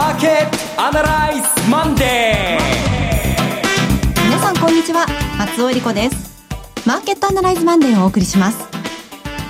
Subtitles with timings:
[0.00, 4.24] マーケットアナライズマンデー。
[4.24, 5.04] 皆さんこんにちは。
[5.36, 6.40] 松尾恵理子です。
[6.86, 8.66] マーケットアナライズマンデーをお送りします。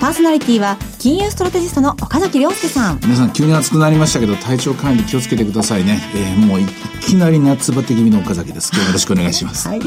[0.01, 2.99] パーソナリティは金融ストラテジストの岡崎亮介さん。
[3.01, 6.65] 皆さん急に暑くなりましたけど体調管理気をつけてくださいね、えー、もうい
[6.99, 8.71] きなり夏バテ気味の岡崎です。
[8.73, 9.69] 今日よろしくお願いします。
[9.69, 9.81] はい。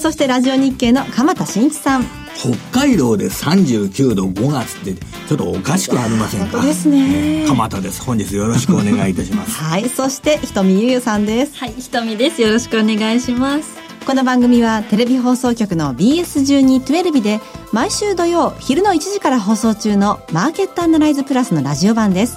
[0.00, 2.04] そしてラジオ日経の鎌田新一さん
[2.40, 4.94] 北海道で39度5月って
[5.28, 6.62] ちょっとおかしくありませんか？
[6.64, 8.02] ですね、えー、鎌田です。
[8.02, 9.52] 本日よろしくお願いいたします。
[9.62, 11.52] はいそしてひとみゆゆさんです。
[11.56, 12.40] はいひとみです。
[12.40, 13.64] よろしくお願いします。
[14.06, 17.40] この番組はテレビ放送局の BS1212 で
[17.72, 22.36] 毎週土曜昼の1時から放送中のマーケットアナライズプラスのラジオ版です。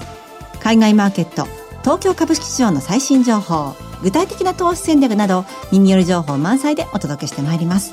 [0.62, 1.48] 海外マーケット
[1.82, 7.92] 東京株式市場の最新情報具体的な投資戦略など耳寄り情報満載でお届けしてまいります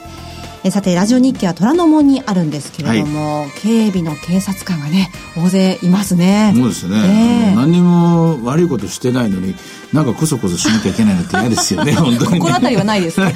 [0.63, 6.53] えさてラジオ日経は虎ノ門にあるんですけれども、はい、警備の警察官がね大勢いますね。
[6.55, 9.55] そうですね、えー、何にも悪いことしてないのに
[9.93, 13.31] なんかこそこそしなきゃいけないのって嫌ですよね 本当に、ね、心当たりはないですか？
[13.31, 13.34] 大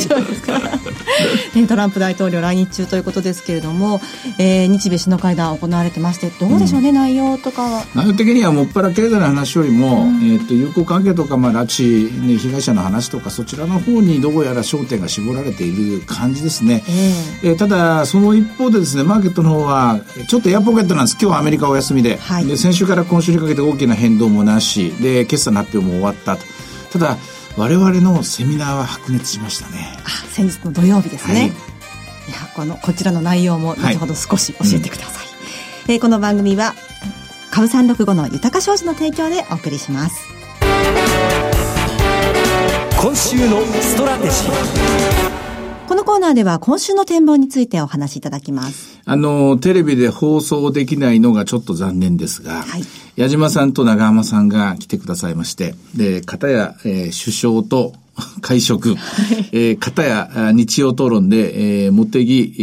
[0.00, 0.58] 丈夫ですか？
[1.54, 4.00] ね、トランプ大統領来日中ということですけれども、
[4.38, 7.84] えー、日米首脳会談行われてましてどうでしょうね、うん、内容とかは？
[7.94, 21.16] 内容的にはもっぱら経済の話よりも、うん、えーと、友好関係とか、まあ、拉致、ね、被害者の話とかそちらの方にどうやら焦点が絞られている感じですね、えー、えー、ただその一方でですねマーケットの方はちょっとエアポケットなんです。
[21.20, 22.18] 今日はアメリカお休みで。
[22.20, 24.92] はい、で先週から今週にかけて大きな変動もなし。
[25.00, 26.42] で決算の発表も終わったと。
[26.92, 27.16] ただ
[27.56, 29.96] 我々のセミナーは白熱しましたね。
[30.04, 31.54] あ先日の土曜日ですね、はい、いや
[32.54, 35.26] このこちらの内容も後ほど少し教えてください、はい
[35.86, 36.74] うん、えー、この番組は
[37.50, 40.26] 株三六五の豊か商事の提供でお送りします。
[43.00, 45.45] 今週のストラテジー
[45.86, 49.00] このコーナーでは今週の展望についてお話しいただきます。
[49.04, 52.82] あの、テレビで放送できないのがちょっと残念ですが、はい、
[53.14, 57.92] 矢島さんと長浜さんが来てくださいまして、で、片や、えー、首相と
[58.42, 62.62] 会食、はい、えー、片や日曜討論で、えー、茂木、え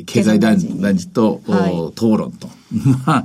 [0.00, 0.76] ー、経済大臣
[1.12, 2.48] と、はい、討論と。
[3.06, 3.24] まあ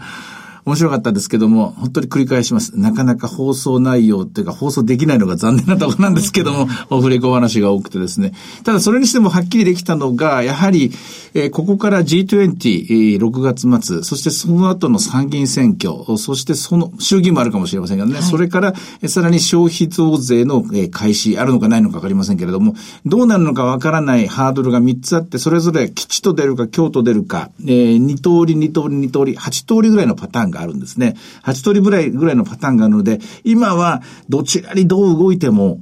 [0.66, 2.78] 面白かったですけども、本当に繰り返します。
[2.78, 8.34] なかなか放送内容っていうか放送できないのが残念なところなんですけども、 オフレコ話が多くてですね。
[8.64, 10.92] ただそれにしてもはっきりできたのが、やはり、
[11.36, 22.74] えー、ここから G20、えー、6月末、そしてその後の参議院選挙、そしてその、衆議院もあるかもしれませんがね、はい、それから、えー、さらに消費増税の、えー、開始、あるのかないのかわかりませんけれども、
[23.06, 31.16] どうなるのかわからないハードルが3つあって、それぞれ吉と出るか京と出るか、えー、2通り、2通り、2通り、8通りぐらいのパターンがあるんですね。
[31.44, 35.80] 8通りぐらい、ぐらいのパターンがあるので、今はどちらにどう動いても、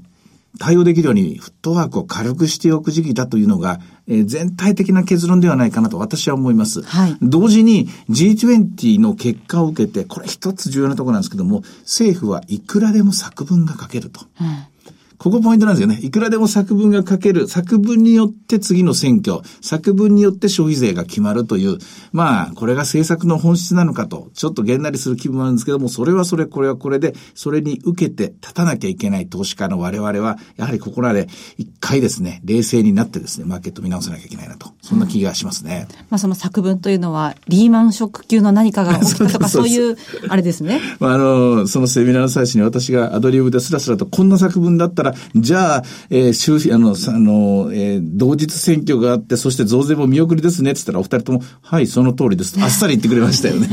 [0.60, 6.84] 対応できるようにフットワークを軽くしておく時期だというのが、えー、全体的な結論ではないかなと私は思います。
[6.84, 14.22] はい、同時に G20 の結果を受けて、これ一つ重要なところなんですけども、政府はいくらでも作文が書けると。
[14.40, 14.73] うん
[15.18, 16.00] ここポイントなんですよね。
[16.02, 17.48] いくらでも作文が書ける。
[17.48, 21.78] 作文によって次の選挙、作文によって消費税が決まるという、
[22.12, 35.88] まあ、これが政策の本質なのかと、ちょっとげんなりする気分なんですけども、それはそれ、これはこれで、それに受けて立たなきゃいけない投資家の我々は、やはりここらで一回ですね、冷静になってですね、マーケット見直さなきゃいけないなと、そんな気がしますね。
[35.90, 39.98] うん、まあ、その作文というのは、リーマンショック級の何かが起きたとか、 そういう、
[40.28, 40.82] あれですね。
[41.00, 52.58] まあ、あの、そのセミナーの最初に私がアドリブでスラスラと、こんな作文だったら、じゃあ、えー、周あの、あの、えー、同日選挙があって、そして増税も見送りですねって言ったら、お二人とも、はい、その通りです。
[52.62, 53.70] あっさり言ってくれましたよね。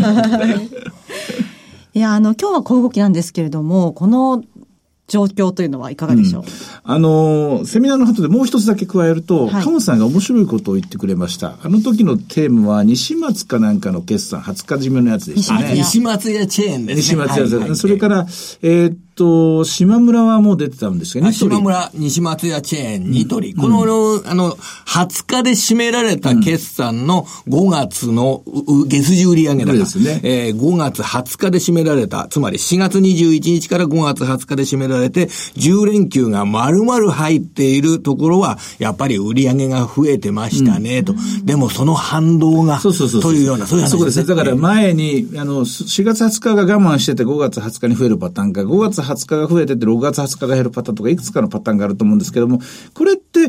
[1.93, 4.45] いや、あの、今日は小動きなんですけれども、この
[5.11, 6.49] 状況というのはいかがでしょう、うん、
[6.85, 11.59] あの、セミナーの後でもう一つだけ加えると、はい、鴨さんが面白いことを言ってくれました。
[11.63, 15.75] あの時のテーマは、西松かなんかの決算、20日締めのやつでしたね。
[15.75, 17.03] 西松屋チェーンですね。
[17.03, 18.27] 西松屋、はいはい、それから、
[18.63, 23.55] えー、っと、島村はもう出てたんですけど、島村、西松屋チェーン、ニトリ。
[23.55, 24.53] この、うん、あの、
[24.87, 28.43] 20日で締められた決算の5月の、
[28.89, 29.73] 月次売上高。
[29.73, 30.21] ですね。
[30.23, 32.29] えー、5月20日で締められた。
[32.31, 41.15] つまり4月21日から5月20日で締められて、10連休が丸々入っているところは、やっぱり売上が増えてましたね、と。
[41.45, 43.99] でもその反動が、そうそうそうというような、そういう話です、ね。
[43.99, 52.61] そうですだから前に、あの、4月20日が我慢してて5月20日に増えるパターンか、5月20日が増えてて6月20日が減るパターンとかいくつかのパターンがあると思うんですけども、
[52.95, 53.41] これって、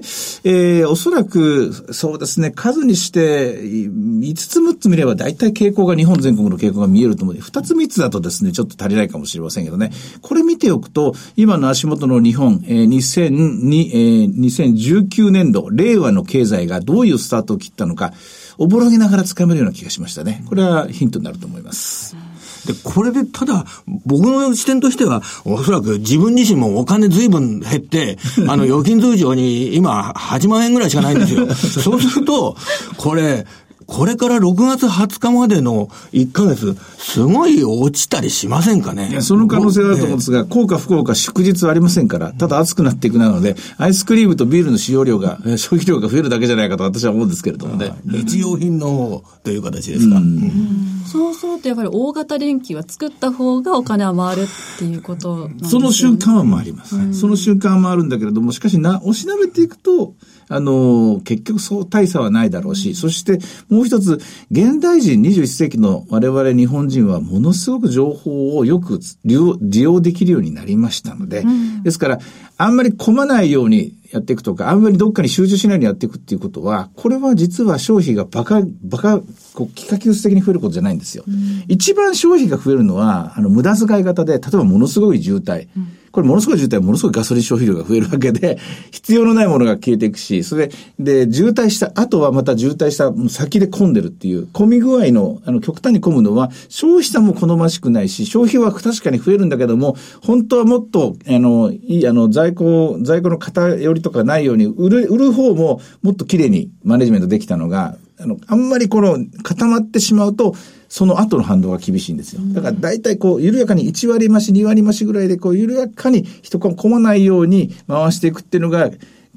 [0.44, 9.92] えー、おそらく、そうですね、数にして、5つ6つ見れば大体傾向が日本全国の傾向が見えると思うので、2つ3つだとですね、ちょっと足りないかもしれませんけどね。
[10.22, 18.14] これ見ておくと、今の足元の日本、えー、2002、えー、2019年度、令和の経済がどういうスタートを切ったのか、
[18.58, 20.44] おぼろげながらつかめるような気がしましたね。
[20.48, 22.31] これはヒントになると思います。
[22.66, 23.66] で、これでただ、
[24.06, 28.18] 僕の視点としては、おそらく自分自身もお金随分減って、
[28.48, 31.54] あの、預金通常に今8万円ぐらいしかないんですよ。
[31.56, 32.56] そうすると、
[32.98, 33.46] これ、
[33.92, 39.10] これから6月20日までの1ヶ月、すごい落ちたりしませんかね？
[39.10, 47.94] いや、その可能性はあると思うんですが、効果不効果祝日はありませんから、ただ暑くなっていくなので、アイスクリームとビールの使用量が、消費量が増えるだけじゃないかと私は思うんですけれどもね。
[48.06, 50.16] 日用品の方という形ですか？
[50.16, 55.70] うん、そうするとやっぱり大型連休は作った方がお金は回るっていうことなんですね。
[55.70, 56.96] その瞬間は回ります。
[56.96, 60.14] うん、その瞬間は回るんだけれども、しかしな、おしなべていくと、
[60.52, 63.40] あの、結局そう大差はないだろうし、そして
[63.70, 64.20] もう一つ、
[64.52, 72.20] 現代人21世紀の我々日本人はものすごく情報をよく利用できるようになりましたので、うん、ですから、
[72.58, 79.20] あんまり混まないようにやっていくとか、あんまりどっかに集中しないようにやっていくっていうことは、これは実は消費がバカ、バカ、
[79.54, 81.24] こう、幾何級的に増えることじゃないんですよ。
[81.28, 85.70] うん、一番消費が増えるのは、あの、無駄遣い型で、例えばものすごい渋滞。
[85.78, 88.58] うんこれものすごい渋滞ものすごいガソリン消費量が増えるわけで、
[88.92, 90.70] 必要のないものが消えていくし、それ
[91.00, 110.56] で、で、渋滞した後はまた渋滞した先で混んでるっていう、混み具合の、あの、極端に混むのは、消費者も好ましくないし、消費は確かに増えるんだけども、本当はもっと、あの、いい、あの、在庫、在庫の偏りとかないように、売る、売る方ももっと綺麗にマネジメントできたのが、あの、あんまりこの固まってしまうと、
[110.90, 112.42] その後の反動が厳しいんですよ。
[112.54, 118.92] だから大体こう、緩やかに1割増し、2割増しぐらいで、こう、緩やかに人が混まないように回していくっていうのが、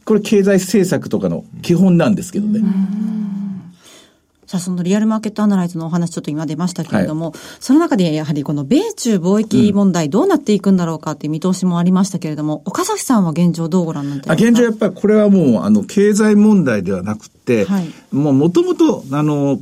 [0.05, 2.61] これ経済政策とかの基本なんですけどね。
[4.47, 14.49] さあ、そのリアルマーケットアナライズのお話ちょっと今出ましたけれども、はい、その中でやはりこの米中貿易問題どうなっていくんだろうかっていう見通しもありましたけれども、岡崎さんは現状どうご覧になってますか？
[14.49, 19.59] 現状やっぱりこれはもう、あの、経済問題ではなくて、はい、もう元々、あの、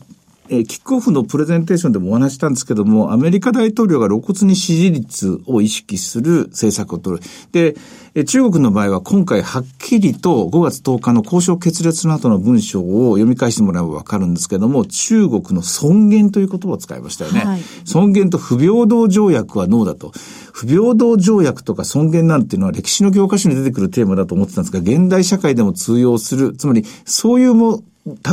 [0.53, 7.25] えー、キックオフのプレゼンテーションでもお話したんですけども、アメリカ大統領が露骨に支持率を意識する政策を取る。
[7.53, 7.75] で、
[8.15, 17.41] え中国の場合は今回はっきりと5月10日の交渉決裂の後の文章を読み返してもらえばわかるんですけども、中国の尊厳という言葉を使いましたよね。
[17.41, 20.13] はい、尊厳と不平等条約はノーだと。
[20.53, 27.83] 不平等条約とか尊厳なんていうのは歴史の教科書に出てくるテーマだと思ってたんですが、現代社会でも通用する、つまりそういうも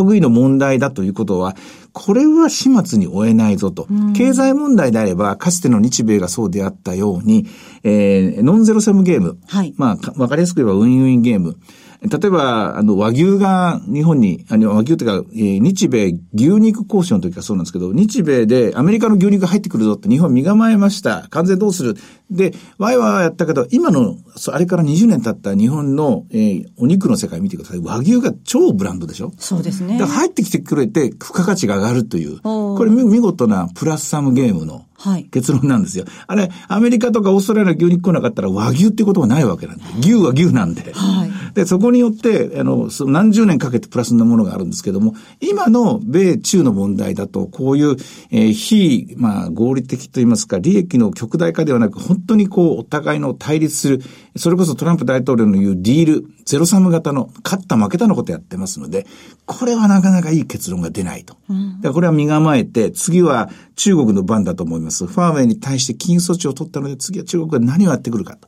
[0.07, 1.55] 類の問題だということは、
[2.01, 3.85] これは始末に終えないぞと。
[4.15, 7.45] 経済問題であれば、かつての日米がそうであったように、
[7.83, 9.37] えー、ノンゼロセムゲーム。
[9.49, 9.73] はい。
[9.75, 11.57] まあ、わかりやすく言えばウィンウィンゲーム。
[12.01, 21.27] 例えば、あの、和牛が日本に、あの、和牛というか、えー、日米牛肉交渉の時がそうなんですけど、日米でアメリカの牛肉が入ってくるぞって日本身構えました。
[21.29, 21.95] 関税どうする
[22.31, 24.15] で、ワイワイやったけど、今の、
[24.47, 27.79] あれから20年経った日本の、えー、お肉の世界見てください。
[27.79, 29.97] 和牛が超ブランドでしょそうですね。
[29.97, 32.39] だから入ってきてくれて、付加価値が上がるという。
[32.41, 34.85] これ見事なプラスサムゲームの
[35.31, 36.05] 結論なんですよ。
[36.05, 39.83] はい、あれ、アメリカとかオーストラリアの牛肉来なかったら和牛ってことはないわけなんで。
[39.99, 40.93] 牛は牛なんで。
[40.93, 47.95] はい、で、そこによって、あの、何十年かけてプラスなものがあるんですけども、今の米中の問題だと、こういう、
[48.31, 54.01] えー、非、まあ、合理的といいますか、利益の極大化ではなく、本当にこう、お互いの対立する、
[54.35, 59.05] それこそトランプ大統領の言うディール、ゼロサム型の、勝った負けたのことやってますので、
[59.45, 61.35] これはなかなかいい結論が出ないと。
[61.49, 65.07] うん、これは身構えて、次は中国の番だと思います。
[65.07, 68.47] ファーウェイに対して禁輸措置を取ったので、次は中国が何をやってくるかと。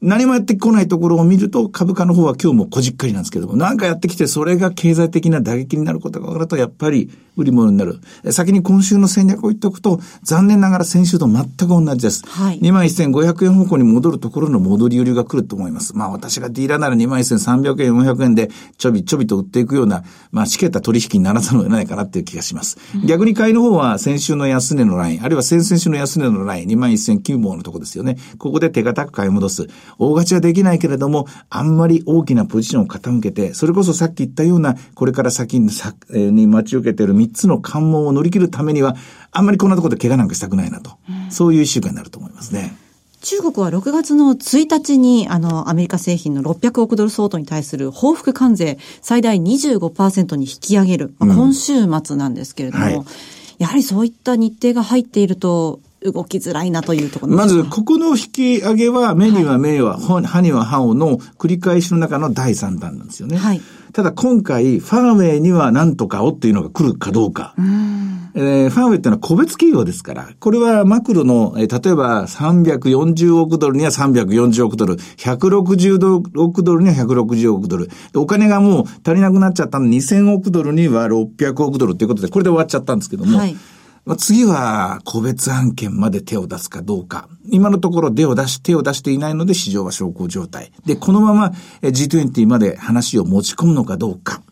[0.00, 7.98] 何もやってこないところを見ると、株価の方は今日もこじっかりなんですけども、なんかやってきて、それが経済的な打撃になることが分かると、やっぱり売り物になる。
[8.30, 12.24] 先に今週の戦略を言っておくと、残念ながら先週と全く同じです。
[12.26, 15.96] はい、21,500円方向に戻るところの戻り売りが来ると思います。
[15.96, 22.78] まあ私がディーラーなら21,300円、400円でちょびちょびと売っていくような、まあしけた取引にならざるを得ないかなっていう気がします。
[22.94, 28.16] うん、逆に買いの方は先週の安値のライン、あるいは先々週の安値のライン、21,009本のとこですよね。
[28.38, 29.68] ここで手堅く買い戻す。
[29.98, 35.70] 大勝ちはできないけれども、あんまり大きなポジションを傾けて、それこそさっき言ったような、これから先に
[36.10, 38.96] に待ち受けている3つの関門を乗り切るためには、
[39.32, 40.92] あんまりこんなところで怪我なんかしたくないなと。
[41.08, 42.76] うん、そういう一週間になると思いますね。
[43.20, 53.04] 中国は6月の1日に、あの、アメリカ製品の600億ドル相当に対する報復関税、最大25%に引き上げる、まあ、今週末なんですけれども、うんはい
[53.58, 55.80] やはりそういった日程が入っていると、
[56.12, 63.36] 動きづらいなというところまず、ここの引き上げは、目には目は、はい、歯には歯をの繰り返しの中の第3弾なんですよね。
[63.36, 63.60] はい。
[63.92, 67.54] ただ今回、ファーウェイには何とかをっていうのが来るかどうか。
[67.58, 77.90] うんえー、ファーウェイっていうのは個別企業ですから、これはマクロの、えー、例えば340億ドルには340億ドル、160億ドルには160億ドル。
[78.14, 83.56] お金がもう足りなくなっちゃったので2000億ドルには600億ドルっていうことで、これで終わっちゃったんですけども、はい
[84.16, 87.28] 次は個別案件まで手を出すかどうか。
[87.50, 90.72] 今のところ手を出し、手を出していないので市場は小康状態。
[90.86, 94.42] で、このまま G20 まで話を持ち込むのかどうか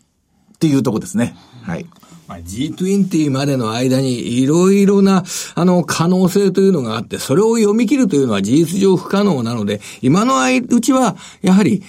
[0.54, 1.36] っていうとこですね。
[1.62, 1.86] はい。
[2.28, 11.82] G20 までの間にいろいろな、あの、可能性というのがあって、それを読み切るというのは事実上不可能なので、今のうちは、やはり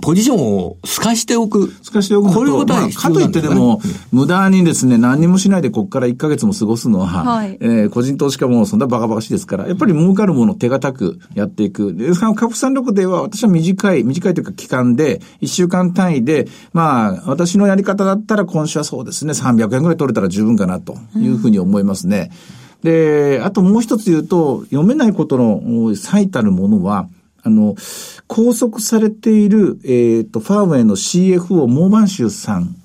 [0.00, 1.72] ポジションを透かしておく。
[1.82, 3.80] 透かしておくこういうことは、まあ、かといってでも、
[4.12, 11.94] 無駄にですね、何にもしないでここから1ヶ月も過ごすのは、はい、えー、個人投資家もそんなバカバカしいですから、やっぱり儲かるものを手堅くやっていく。
[11.94, 22.30] で、株産力では私は短い、短いというか期間で、1週間単位で、まあ、私のやり方だったら今週はそうですね、300円ぐらい取れたら十分かなというふうに思いますね。
[22.82, 27.08] うん、で、あともう一つ言うと、読めないことの最たるものは、
[27.42, 27.74] あの、
[28.30, 32.79] 拘束されている、えっ、ー、と、ファーウェイの CFO モーバンシューさん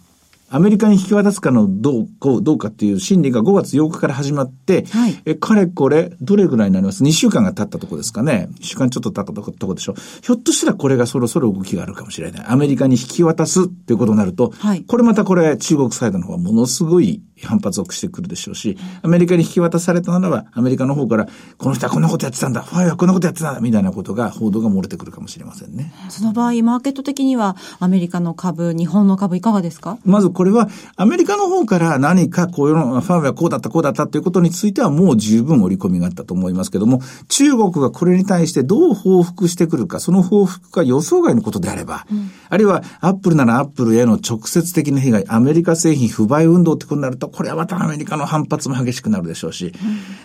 [0.49, 2.07] アメリカに引き渡すかのどう
[2.41, 8.47] どうかっていう審理が5月8日から始まって、はい、え、かれこれ、どれぐらいになります ?2 週間が経ったとこですかね。
[8.59, 9.95] 1週間ちょっと経ったとこでしょ。
[10.21, 12.45] ひょっとしたらこれがそろそろ動きがあるかもしれない。
[12.47, 25.91] アメリカに引き渡すっていうことになると、はい、これまたこれ中国サイドの方はものすごい反発をしてくるでしょうし、アメリカに引き渡されたならば、アメリカの方から、この人はこんなことやってたんだ、ファイはこんなことやってたんだ、みたいなことが、報道が漏れてくるかもしれませんね。
[26.09, 29.97] その場合、マーケット的には、アメリカの株、日本の株いかがですか？
[30.05, 49.71] まずこれは、アメリカの方から何かこういうの、ファーウェイはこうだった、こうだったということについてはもう十分織り込みがあったと思いますけども、中国がこれに対してどう報復してくるか、その報復が予想外のことであれば、うん、あるいはアップルならアップルへの直接的な被害、アメリカ製品不買運動ってことになると、これはまたアメリカの反発も激しくなるでしょうし、うん、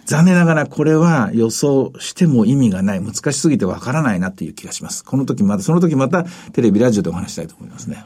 [0.06, 5.04] 残念ながらこれは予想しても意味がない、難しすぎてわからないなっていう気がします。
[5.04, 8.04] この時また、その時またテレビ、ラジオでお話したいと思いますね。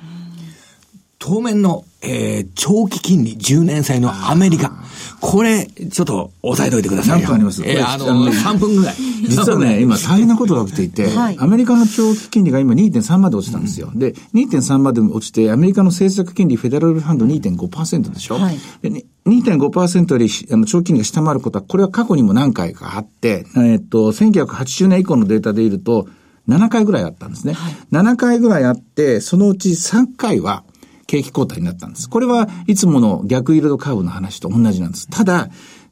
[1.18, 4.72] 当面の、えー、長期金利10年債のアメリカ。
[5.20, 7.20] これ、ちょっと押さえておいてください。
[7.22, 7.62] 何分あります？
[7.64, 8.94] えー、あの、3分ぐらい。
[9.26, 13.90] 実はね、 今大変なことが起きていて、はい、アメリカの長期金利が今2.3まで落ちたんですよ。
[13.94, 18.34] で、2.3まで落ちて、アメリカの政策金利フェデラルファンド2.5%でしょ？
[18.34, 18.90] はい、で
[19.26, 26.06] 2.5%よりあの長期金利が下回ることは、これは過去にも何回かあって、えっと、1980年以降のデータでいると、
[26.48, 27.54] 7回ぐらいあったんですね。
[27.54, 30.64] はい、7回ぐらいあって、そのうち3回は、
[31.06, 32.08] 景気後退になったんです。
[32.08, 35.08] これはいつもの逆イールドカーブの話と同じなんです。
[35.08, 35.48] ただ、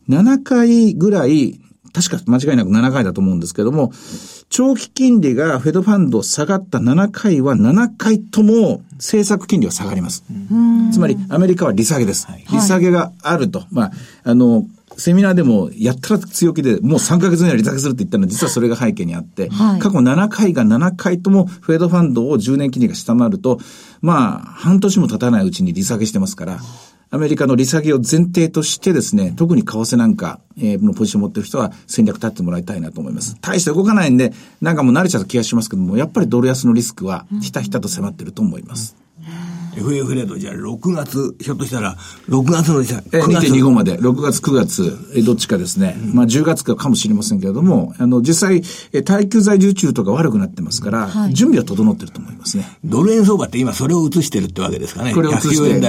[0.09, 1.61] 7回ぐらい、
[1.93, 3.93] 確か間違いなく7回だと思うんですけども、
[4.49, 10.25] 長期金利がフェドファンド下がった7回は7回とも政策金利は下がります。
[10.93, 12.29] つまりアメリカは利下げです。
[12.51, 13.65] 利下げがあると。
[13.71, 13.93] まあ、
[14.25, 23.59] あの、セミナーでも、やったら強気で、もう3ヶ月以内に利下げするって言ったのは、実はそれが背景にあって、はい、過去7回が7回とも、フェードファンドを10年金利が下回ると、
[24.01, 26.61] まあ、半年も経たないうちに利下げしてますから、
[27.15, 33.37] アメリカの利下げを前提としてですね、特に為替なんか、えー、のポジションを持ってる人は戦略立ってもらいたいなと思います。
[33.43, 34.33] 大して動かないんで、
[34.63, 38.97] なんかもう慣れちゃった気がしますけども、やっぱりドル安のリスクはひたひたと迫ってると思います。
[38.97, 39.03] うん
[39.77, 41.97] FF レートじゃあ6月、ひょっとしたら、
[42.29, 45.97] 6月のじゃえ、2.25まで、6月、9月、え、どっちかですね。
[46.01, 48.63] うん、まあ10月かかもしれませんけれども、あの、実際、
[48.93, 52.79] え、耐久財受注とか悪くなってますから、はい、準備は整ってると思いますね。
[52.85, 55.15] ドル円相場って今それを移してるってわけですかね。
[55.15, 55.83] これを移して、円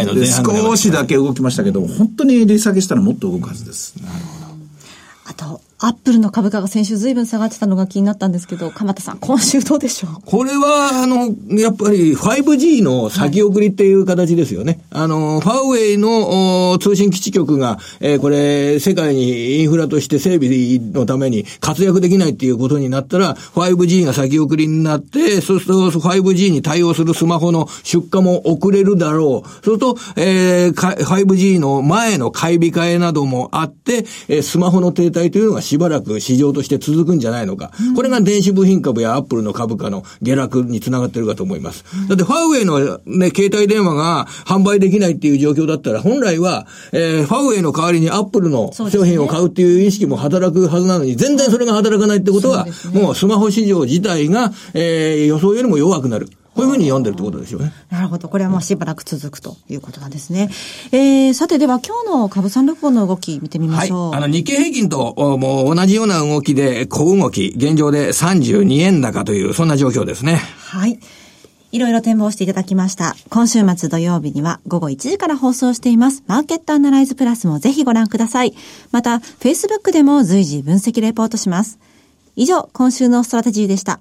[0.45, 3.95] 少しだけ動きましたけど、本当に利下げしたらもっと動くはずです。
[4.01, 4.53] なるほど。
[5.25, 10.11] あと、アップルの株価が先週ずいぶん下がってたのが気になったんですけど、鎌田さん、今週どうでしょう？
[10.25, 14.79] これは、あの、やっぱり 5G の先送りっていう形ですよね。
[14.91, 29.49] はい、あの、ファーウェイの通信基地局が、えー、これ、世界にインフラとして整備のために活躍できないっていうことになったら、5G が先送りになって、そうすると 5G に対応するスマホの出荷も遅れるだろう。
[29.49, 37.71] そうすると、えー、5G の前の買い控えなどもあって、え、スマホの停滞というのがしばらく市場として続くんじゃないのか。
[37.95, 41.83] これが電子部品株やアップルの株価の下落につながってるかと思います。
[42.07, 56.29] だってファーウェイのね、携帯電話が販売できないっていう状況だったら、本来は、えー、ファーウェイの代わりにアップルの商品を買うっていう意識も働くはずなのに、全然それが働かないってことは、もうスマホ市場自体が、えー、予想よりも弱くなる。
[56.55, 57.71] こういうふうに読んでるってことですよね。
[57.89, 58.29] なるほど。
[58.29, 60.49] これはもうしばらく続くということなんですね。
[60.91, 64.09] えー、さてでは今日の株三六本の動き見てみましょう。
[64.11, 64.23] はい。
[64.23, 70.35] あの日経平均ともう同じような動きで小動き、現状で32円高というそんな状況ですね。
[70.35, 70.99] はい。
[71.73, 73.15] いろいろ展望していただきました。
[73.29, 76.23] 今週末土曜日には午後1時から放送しています。
[76.27, 78.53] マーケットアナライズプラスもぜひご覧ください。
[78.91, 81.79] また、Facebook でも随時分析レポートします。
[82.35, 83.99] 以上、今週のストラテジーでした。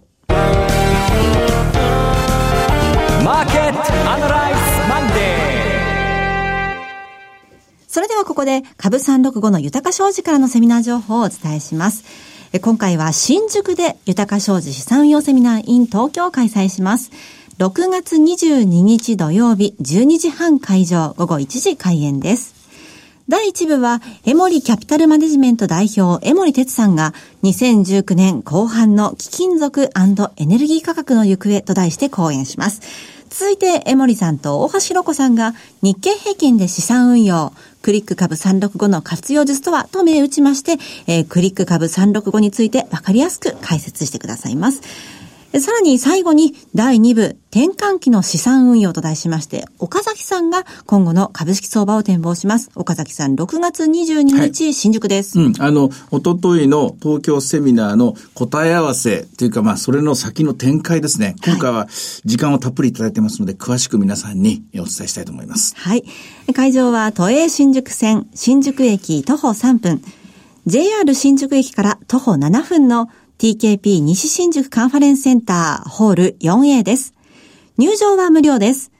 [7.92, 12.04] それではここで株365の豊か商事からのセミナー情報をお伝えします。
[12.62, 17.10] 今回は新宿で豊か商事資産運用セミナー in 東京を開催します。
[17.58, 22.54] 6月22日土曜日12時半会場午後1時開演です。
[23.28, 29.90] 第1部は、エモリキャピタルマネジメント代表、エモリ哲さんが、2019年後半の貴金属
[30.36, 32.80] エネルギー価格の行方と題して講演します。
[33.30, 40.72] 続いて、エモリさんと大橋ろ子さんが、日経平均で資産運用、クリック株365の活用術とはと銘打ちまして、
[41.06, 44.82] えー、クリック株365について分かりやすく解説してくださいます。
[45.60, 52.70] さらに最後に第2部転換期の資産運用と題しまして、岡崎さんが今後の株式相場を展望します。
[52.74, 55.38] 岡崎さん、6月22日、はい、新宿です。
[55.38, 61.36] うん、あの、おとといの東京セミナーの答え合わせというか、まあ、それの先の展開ですね。
[61.44, 61.86] 今回は
[62.24, 65.74] 時間をたっぷりいただいてますので、詳しく皆さんにお伝えしたいと思います。
[65.76, 66.04] はい。
[66.54, 70.02] 会場は都営新宿線、新宿駅徒歩3分、
[70.64, 77.14] JR 新宿駅から徒歩7分の TKP 西新宿カンファレンスセンターホール 4A です。
[77.78, 78.90] 入場は無料です。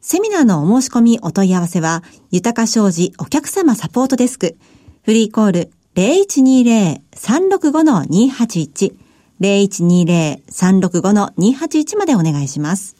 [0.00, 4.56] セミナーのお申し込みお問い合わせは、豊か商事お客様サポートデスク、
[5.02, 8.94] フリーコール0120-365-281、
[9.40, 12.96] 0120-365-281までお願いします。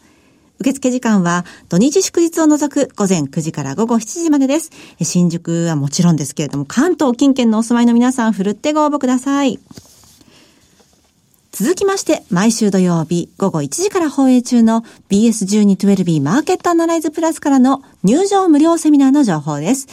[0.60, 4.70] 受付時間は土日祝日を除く午前9時から午後7時までです。
[5.02, 9.58] 新宿はもちろんですけれども、関東近県のお住まいの皆さん、ふるってご応募ください。
[11.56, 19.86] 続きまして、毎週土曜日午後1時から放映中の BS1212B マーケットアナライズプラスからの入場無料セミナーの情報です。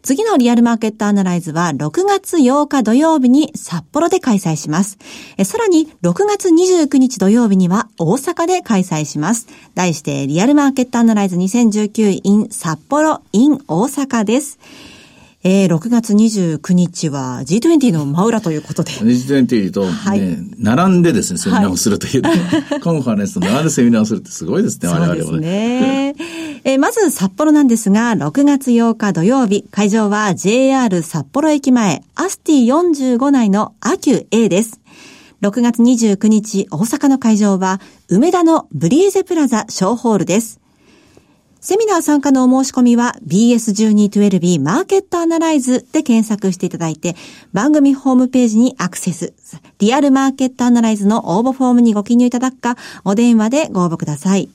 [0.00, 4.96] 次のリアルマーケットアナライズは6月8日土曜日に札幌で開催します。
[5.44, 9.48] さらに6月29日土曜日には大阪で開催します。
[9.74, 14.58] 題してリアルマーケットアナライズ 2019in 札幌 in 大阪です。
[15.44, 18.92] えー、6月29日は G20 の真裏ということで。
[18.92, 20.20] G20 と、ね、はい、
[20.56, 25.22] 並んでですね、セミナーをするという、はい、コンファレンスと並んでセミナーをするってすごいですね、我々はね。
[25.24, 26.14] そうですね。
[26.64, 34.80] えー、まず札幌なんですが、6月8日土曜日、会場は JR 札幌駅前、アスティ45内のアキュ A です。
[35.42, 40.61] 6月29日、大阪の会場は、梅田のブリーゼプラザ小ホールです。
[41.64, 47.14] セミナー参加のお申し込みは BS1212 マーケットアナライズで検索していただいて、
[47.52, 49.32] 番組ホームページにアクセス、
[49.78, 54.48] リアルマーケットアナライズの応募フォームにご記入いただくか、お電話でご応募ください。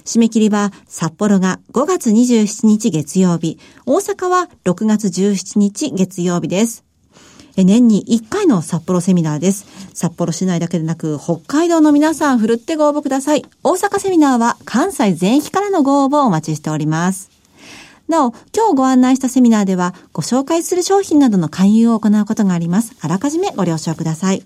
[0.05, 3.57] 締め切りは札幌が5月27日月曜日、
[3.87, 6.90] 大阪は6月17日月曜日です。
[7.57, 9.65] 年に1回の札幌セミナーです。
[9.93, 13.45] 札幌市内だけでなく、北海道の皆さん、ふるってご応募ください。
[13.63, 17.29] 大阪セミナーは関西全域からのご応募をお待ちしております。
[18.07, 22.93] なお、今日ご案内したセミナーでは、ご紹介する商品などの勧誘を行うことがあります。
[23.01, 24.43] あらかじめご了承ください。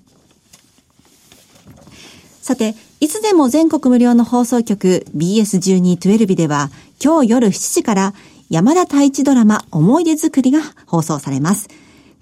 [2.41, 6.69] さて、いつでも全国無料の放送局 BS1212 では、
[7.03, 8.13] 今日夜7時から
[8.49, 11.67] 山田太一ドラマ思い出作りが放送されます。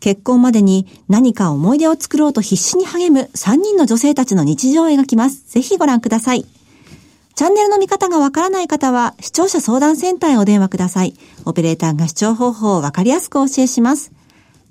[0.04, 5.50] 結婚までに何か思い出を作ろうと必死に励む3人の女性たちの日常を描きます。
[5.50, 6.46] ぜひご覧ください。
[7.36, 11.14] チャンネルの見方がわからない方は、視聴者相談センターへお電話ください。
[11.46, 14.12] オペレーターが視聴方法をわかりやすくお教えします。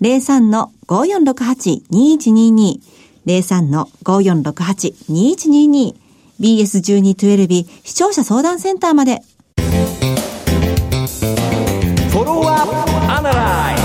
[0.03, 2.81] 03-5468-2122
[3.25, 5.95] 03-5468-2122
[6.41, 9.23] BS1212 視聴者相談センターまで。
[9.57, 13.82] フォロワーアナライ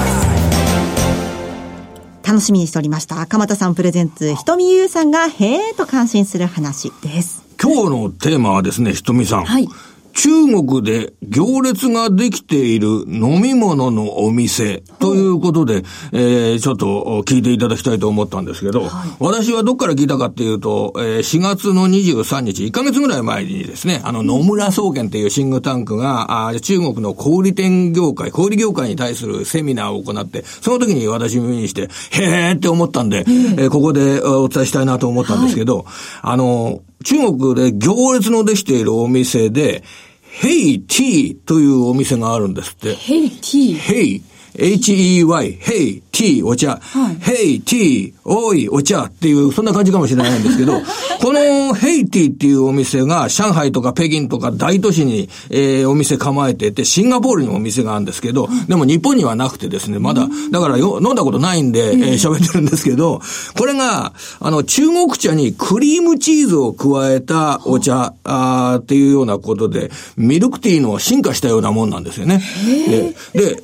[2.27, 3.25] 楽しみにしておりました。
[3.25, 7.45] 鎌田さんプレゼンツ、ひとみゆうさんがへーと感心する話です。
[7.57, 9.45] 今日のテーマはですね、ひとみさん。
[9.45, 9.69] はい。
[10.11, 18.89] 中国で行列ができている飲み物のお店ということで、えー、ちょっと聞いていただきたいと思ったんですけど、はい、
[19.19, 35.85] 私はどっから聞いたかっていうと、えー、4月の23日、1ヶ月ぐらい前にですね、あの野村総研っていうシングタンクが、あ中国の小売店業界、小売業界に対するセミナーを行って、その時に私耳にして、へーって思ったんで、えー、ここでお伝えしたいなと思ったんですけど、はい、
[36.21, 39.83] あの、中国で行列のできているお店で、
[40.21, 42.93] ヘイティーというお店があるんですって。
[42.95, 43.75] ヘイティー。
[43.75, 44.23] ヘイ
[44.57, 46.79] H-E-Y, Hey, T, お茶。
[46.81, 49.03] はい、Hey, T, おい、お茶。
[49.03, 50.81] っていう、そんな感じかもしれないんですけど、
[51.21, 51.39] この
[51.75, 63.21] Hey, T っていうお店が、上海とか北京とか大都市に、えー、お店構えてて、シンガポールにもお店があるんですけど、でも日本にはなくてですね、まだ、だからよ飲んだことないんで、えー、喋ってるんですけど、
[63.57, 68.79] これが、あの、中国茶にクリームチーズを加えたお茶、あ。
[68.81, 72.41] っていうようなことで、ミルクティーの進化したようなもんなんですよね。
[72.87, 73.63] で、で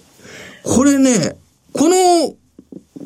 [0.64, 1.36] これね、
[1.74, 2.36] この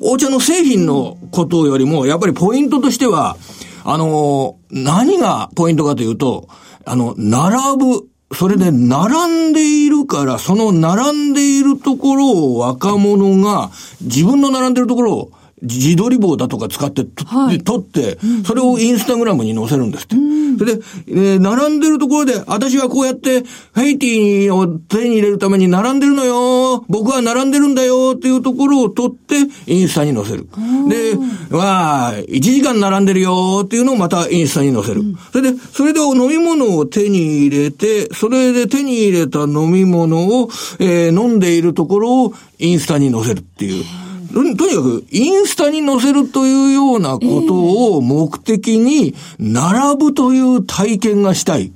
[0.02, 3.38] お茶の製品のことよりも、やっぱりポイントとしては、
[3.84, 6.48] あの、何がポイントかというと、
[6.86, 20.16] あの、並ぶ、それで並んでいるから、その並んでいるところを若者が、自分の並んでいるところを自撮り棒だとか使ってはい、撮って、それをインスタグラムに載せるんですって。
[20.58, 23.44] それで、えー、並んでるところで、私はこうやって、
[23.76, 30.48] ヘイティを手に入れるために並んでるのよ僕は並んでるんだよっていうところを撮って、インスタに載せる。
[30.90, 31.16] で、
[31.56, 35.04] わあ、1時間並んでるよっていうのをまたインスタに載せる。
[35.32, 44.07] それで、それで飲み物を手に入れて、それで手に入れた飲み物を、えー、飲んでいるところをインスタに載せるっていう。
[44.34, 51.72] とにかく、インスタに載せるというようなことを目的に、並ぶという体験がしたい。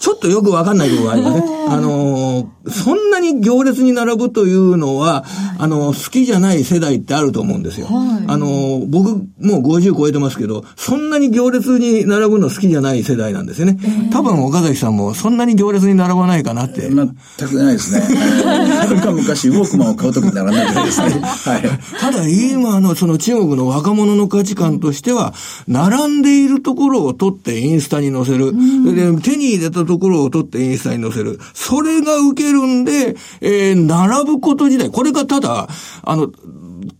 [0.00, 1.58] ちょっとよくわかんないところがありますね。
[1.68, 5.24] あの、そんなに行列に並ぶというのは、
[5.58, 7.88] あの、好きじゃない世代ってあると思うんですよ。
[7.90, 13.78] あの、僕、もう50超えてますけど、そんなに行列に並ぶの好きじゃない世代なんですよね。
[14.12, 16.88] 多分、岡崎さんもそんなに行列に並ばないかなって。
[16.88, 18.02] 全くないですね。
[19.12, 21.20] 昔、ウォークマンを買うときに並んないぐですね。
[21.28, 21.62] はい。
[22.00, 25.34] ただ、今のその中国の若者の価値観としては、
[25.66, 28.52] 並んでいるところを取ってインスタに載せる。
[28.52, 31.38] で手に入れたところを取ってインスタに載せる。
[31.54, 35.68] それが受けるんで、えー、並ぶこと自体、これがただ、
[36.02, 36.30] あの、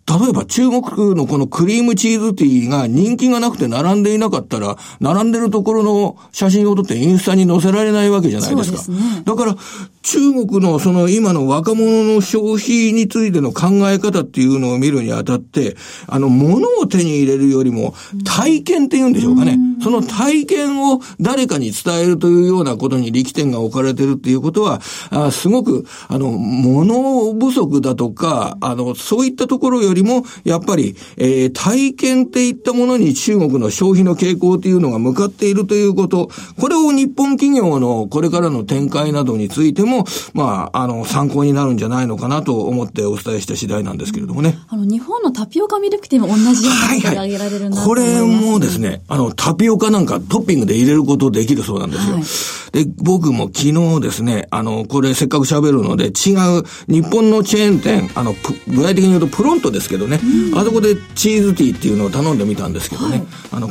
[0.09, 8.79] 例えば中国のこのクリームチーズティーが人気がなくて並んでいなかったら、並んでるところの写真を撮ってインスタに載せられないわけじゃないですか。
[8.79, 9.57] すね、だから、
[10.03, 17.95] 中国のその今の若者の消費についての考え方っていうのを見るにあたって、あの、物を手に入れるよりも、
[18.25, 19.59] 体験って言うんでしょうかね。
[19.83, 36.31] その体験を誰かに伝えるというようなことに力点が置かれてるっていうことは、あすごく、あの、物不足だとか、あの、そういったところよりも、やっぱり、えー、体験っていったものに中国の消費の傾向っていうのが向かっているということ、
[36.61, 44.59] これを日本企業のこれからの展開などについても、まあ、あの、参考になるんじゃないのかなと思ってお伝えした次第なんですけれどもね。
[44.69, 52.15] あの、日本のタピオカミルクティーも同じようなことで挙げられるな、はいはい、これもですね、あの、タピオカなんかトッピングで入れることできるそうなんですよ。
[52.15, 58.35] はい、で、僕も昨日ですね、あの、これせっかく喋るので、違う日本のチェーン店、あの、
[58.69, 60.21] 具体的に言うとプロントですけどね、
[60.55, 63.71] あそこでチーズティーっていうのを頼んでみたんですけどね、あの、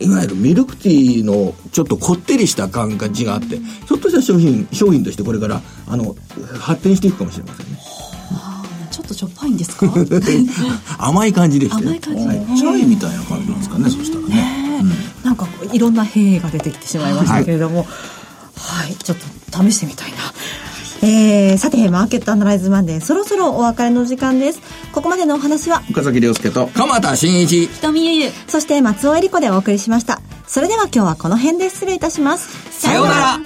[0.00, 6.14] いわゆるミルクティーのちょっとこってりした感じがあって、ひょっとした商品、商品としてこれから、あの、
[6.60, 7.78] 発展していくかもしれませんね。
[8.90, 9.86] ちょっとしょっぱいんですか？
[10.98, 14.80] 甘い感じでした甘い感じ、はい、チャイみたいな感じなんですかね、そしたらね。
[14.82, 14.92] うん、
[15.24, 19.18] なんかいろんな変異が出てきてしまいましたけれども、はい、はい、ちょっ
[19.50, 20.17] と試してみたいな。
[21.00, 24.60] えー、さて、マーケットアナライズマンデー、そろそろお別れの時間です。
[24.92, 30.20] ここまでのお話は、岡崎亮介と、鎌田新一、瞳ゆゆ、そして松尾恵里子でお送りしました。
[30.46, 32.48] それでは今日はこの辺で失礼いたします。
[32.80, 33.40] さようなら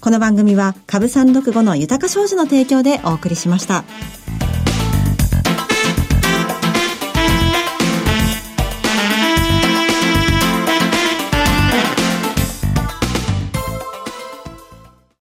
[0.00, 3.84] この番組は、株三六五の豊か商事の提供でお送りしました。